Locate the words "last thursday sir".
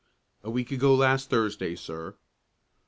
0.95-2.15